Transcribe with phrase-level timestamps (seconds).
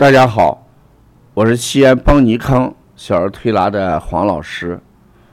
[0.00, 0.66] 大家好，
[1.34, 4.80] 我是西安邦尼康小儿推拿的黄老师，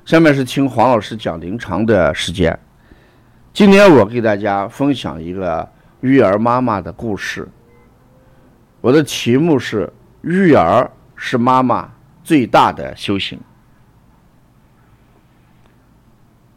[0.04, 2.60] 下面是听黄老师讲临床的时间。
[3.54, 5.66] 今天我给大家分享一个
[6.02, 7.48] 育儿妈妈的故事。
[8.82, 9.90] 我的题目是
[10.20, 11.90] “育儿是妈妈
[12.22, 13.40] 最大的修行”。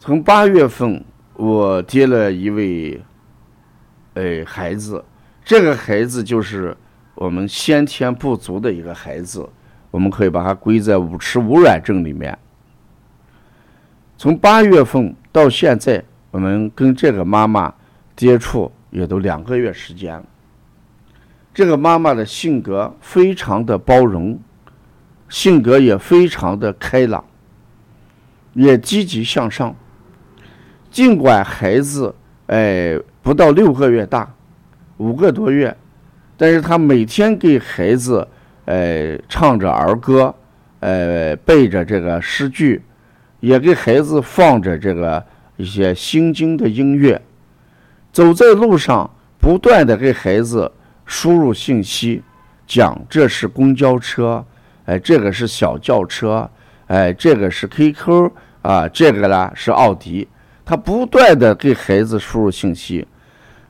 [0.01, 1.05] 从八月份，
[1.35, 3.01] 我接了一位，
[4.15, 5.05] 呃，孩子，
[5.45, 6.77] 这个孩子就是。
[7.21, 9.47] 我们先天不足的一个孩子，
[9.91, 12.37] 我们可以把它归在五迟五软症里面。
[14.17, 17.75] 从八月份到现在，我们跟这个妈妈
[18.17, 20.25] 接触也都两个月时间。
[21.53, 24.41] 这个妈妈的性格非常的包容，
[25.29, 27.23] 性格也非常的开朗，
[28.55, 29.77] 也积极向上。
[30.91, 32.15] 尽管孩子
[32.47, 34.33] 哎不到六个月大，
[34.97, 35.77] 五个多月。
[36.41, 38.27] 但是他每天给孩子，
[38.65, 40.35] 呃，唱着儿歌，
[40.79, 42.81] 呃，背着这个诗句，
[43.41, 45.23] 也给孩子放着这个
[45.59, 47.21] 一些心经的音乐，
[48.11, 50.73] 走在路上，不断的给孩子
[51.05, 52.23] 输入信息，
[52.67, 54.43] 讲这是公交车，
[54.87, 56.51] 哎，这个是小轿车，
[56.87, 58.31] 哎，这个是 QQ
[58.63, 60.27] 啊，这个呢是奥迪，
[60.65, 63.07] 他不断的给孩子输入信息，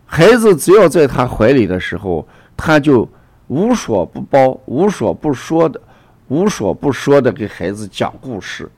[0.07, 2.25] 孩子只要在他怀里的时候。
[2.63, 3.09] 他就
[3.47, 5.81] 无所不包、无所不说的、
[6.29, 8.71] 无所不说的给孩子讲故事、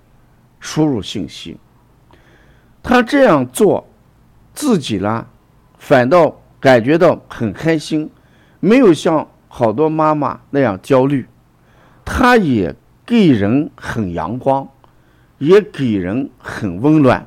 [0.61, 1.59] 输入信息。
[2.81, 3.85] 他这样做，
[4.55, 5.27] 自己呢，
[5.79, 8.09] 反倒感觉到很开心，
[8.61, 11.27] 没有像好多妈妈那样焦虑。
[12.05, 14.69] 他也给人很阳光，
[15.39, 17.27] 也给人很温暖。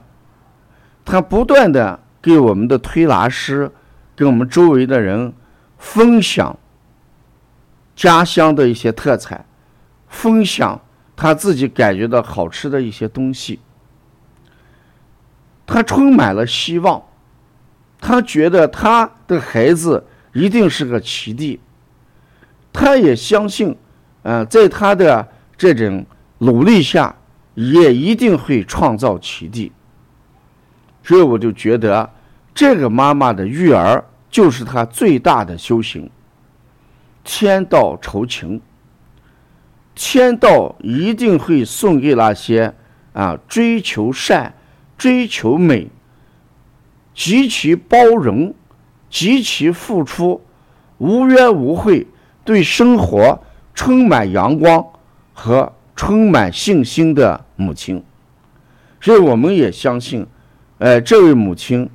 [1.03, 3.69] 他不断的给我们的推拿师，
[4.15, 5.33] 跟我们周围的人。
[5.77, 6.57] 分享
[7.95, 9.45] 家乡的一些特产，
[10.07, 10.81] 分享
[11.15, 13.59] 他自己感觉到好吃的一些东西。
[15.65, 17.03] 他充满了希望，
[17.99, 21.59] 他觉得他的孩子一定是个奇迹。
[22.71, 23.75] 他也相信，
[24.23, 25.27] 呃，在他的
[25.57, 26.05] 这种
[26.39, 27.15] 努力下，
[27.53, 29.71] 也一定会创造奇迹。
[31.01, 32.09] 所以我就觉得，
[32.53, 34.03] 这个妈妈的育儿。
[34.35, 36.09] 就是他最大的修行。
[37.23, 38.59] 天道酬勤，
[39.95, 42.73] 天道一定会送给那些
[43.13, 44.53] 啊追求善、
[44.97, 45.87] 追求美、
[47.13, 48.53] 极其包容、
[49.09, 50.41] 极其付出、
[50.97, 52.05] 无怨无悔、
[52.43, 53.41] 对生活
[53.73, 54.85] 充满阳光
[55.33, 58.03] 和充满信心的母亲。
[58.99, 60.27] 所以，我们也相信，
[60.79, 61.89] 呃，这位母亲。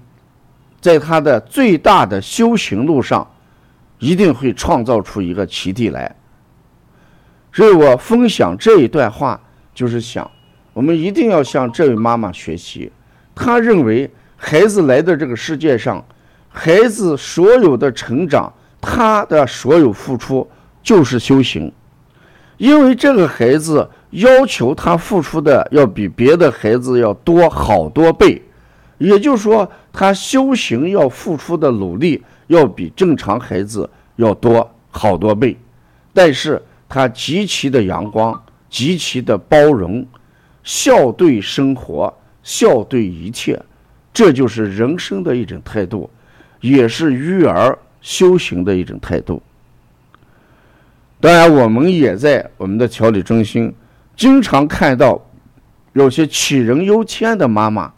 [0.81, 3.29] 在他的最大的修行路上，
[3.99, 6.17] 一定会创造出一个奇迹来。
[7.53, 9.41] 所以我分享这一段话，
[9.75, 10.31] 就是想，
[10.73, 12.91] 我们一定要向这位妈妈学习。
[13.35, 16.05] 她认为，孩子来到这个世界上，
[16.49, 20.49] 孩子所有的成长，他的所有付出
[20.83, 21.71] 就是修行，
[22.57, 28.43] 因为这个孩子要求他付出的要比别的孩子要多好多倍。
[29.00, 35.56] 也就是说，他修行要付出的努力要比正常孩子要多好多倍，
[36.12, 38.38] 但是他极其的阳光，
[38.69, 40.06] 极其的包容，
[40.62, 42.12] 笑对生活，
[42.43, 43.59] 笑对一切，
[44.12, 46.11] 这就是人生的一种态度，
[46.61, 49.43] 也是育儿修行的一种态度。
[51.21, 53.75] 当然，我们也在我们的调理中心
[54.15, 55.27] 经常看到
[55.94, 57.91] 有些杞人忧天的妈妈。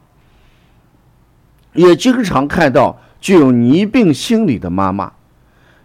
[1.74, 5.12] 也经常看到具有逆病心理的妈妈，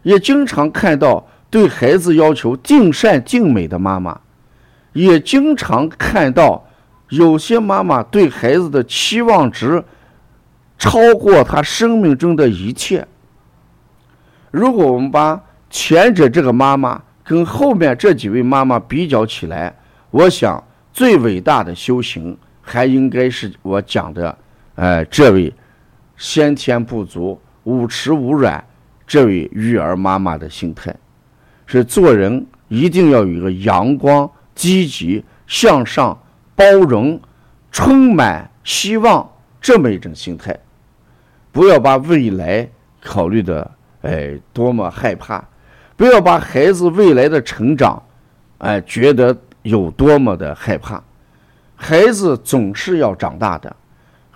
[0.04, 4.20] 也经常看到对孩子要求尽善尽美的妈妈，
[4.94, 6.68] 也经常看到
[7.10, 9.84] 有些妈妈对孩子的期望值
[10.78, 13.08] 超过他生命中的一切。
[14.52, 19.74] 如果我们把前者这个妈妈跟后面这几位妈妈比较起来，
[20.12, 20.62] 我想
[20.92, 24.38] 最伟大的修行还应该是我讲的，
[24.76, 25.54] 呃，这位。
[26.18, 28.64] 先天不足、五迟五软，
[29.06, 30.94] 这位育儿妈妈的心态，
[31.66, 36.20] 是做人一定要有一个阳光、积极、向上、
[36.56, 37.20] 包容、
[37.72, 39.32] 充满希望
[39.62, 40.58] 这么一种心态。
[41.52, 42.68] 不要把未来
[43.02, 43.72] 考虑的
[44.02, 45.44] 哎多么害怕，
[45.96, 48.02] 不要把孩子未来的成长
[48.58, 51.02] 哎觉得有多么的害怕。
[51.76, 53.76] 孩子总是要长大的。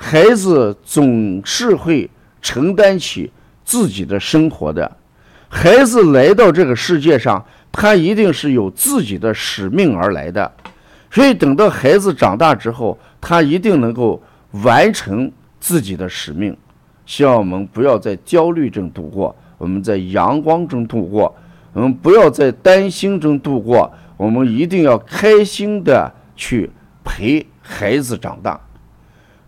[0.03, 2.09] 孩子总是会
[2.41, 3.31] 承担起
[3.63, 4.91] 自己的生活的。
[5.47, 10.51] 孩子来到这个世界上，他一定是有自己的使命而来的。
[11.11, 14.19] 所以等到孩子长大之后，他一定能够
[14.63, 16.57] 完成自己的使命。
[17.05, 21.33] 希望我们不要在焦虑中度过，我们在阳光中度过，
[21.73, 26.71] 我们不要在担心中度过，我们一定要开心的去
[27.03, 28.59] 陪孩子长大。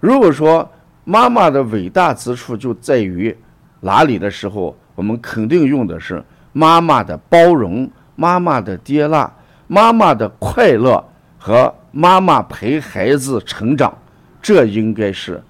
[0.04, 0.70] 如果说
[1.06, 3.34] 妈妈的伟大之处就在于
[3.80, 6.22] 哪里的时候，我们肯定用的是
[6.52, 9.34] 妈妈的包容、妈妈的接纳、
[9.66, 11.02] 妈妈的快乐
[11.38, 13.98] 和妈妈陪孩子成长，
[14.42, 15.42] 这应该是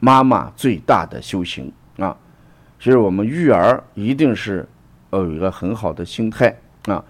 [0.00, 2.14] 妈妈最大的修行啊！
[2.78, 4.68] 其实我们育儿一定是
[5.12, 6.54] 要有一个很好的心态
[6.88, 7.02] 啊，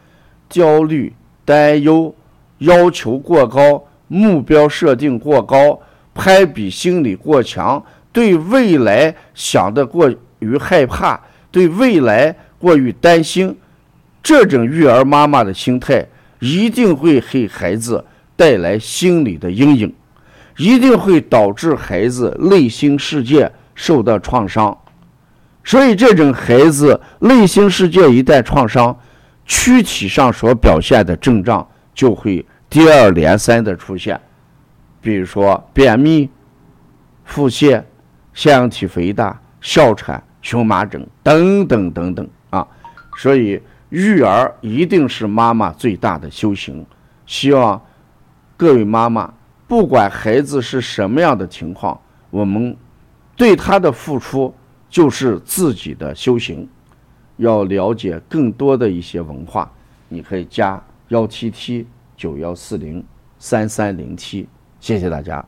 [0.48, 1.12] 焦虑、
[1.44, 2.14] 担忧、
[2.58, 5.80] 要求过高、目标设定过高。
[6.18, 7.80] 攀比心理过强，
[8.10, 11.18] 对未来想的过于害怕，
[11.52, 13.56] 对未来过于担心，
[14.20, 16.04] 这种育儿妈妈的心态
[16.40, 18.04] 一定会给孩子
[18.34, 19.94] 带来心理的阴影，
[20.56, 24.76] 一定会导致孩子内心世界受到创伤。
[25.62, 28.98] 所以，这种孩子内心世界一旦创伤，
[29.46, 34.20] 躯体上所表现的症状就会接二连三的出现。
[35.08, 36.28] 比如说便秘、
[37.24, 37.82] 腹泻、
[38.34, 42.68] 腺样体肥大、哮喘、荨麻疹等等等等啊，
[43.16, 43.58] 所以
[43.88, 46.84] 育儿一定是妈妈最大的修行。
[47.24, 47.82] 希望
[48.54, 49.32] 各位妈妈，
[49.66, 52.76] 不管孩子是什么样的情况，我们
[53.34, 54.54] 对他的付出
[54.90, 56.68] 就是自己的修行。
[57.38, 59.72] 要了解更多的一些文化，
[60.10, 60.78] 你可以加
[61.08, 63.02] 幺七七九幺四零
[63.38, 64.46] 三三零七。
[64.80, 65.44] 谢谢大家。